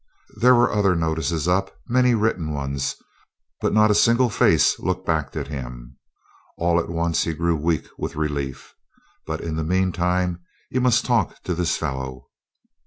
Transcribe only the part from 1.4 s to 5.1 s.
up many written ones but not a single face looked